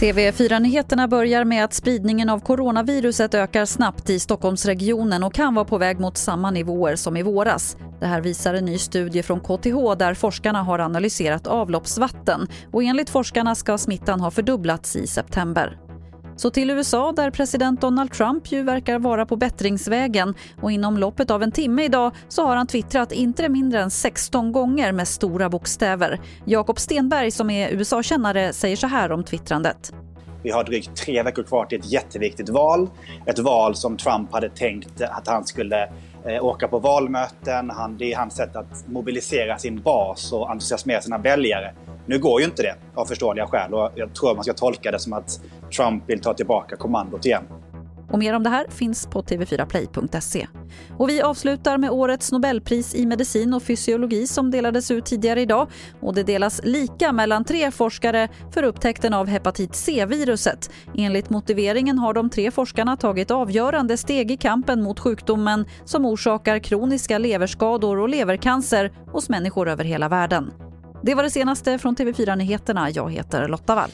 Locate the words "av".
2.28-2.40, 21.30-21.42, 42.94-43.06, 59.14-59.26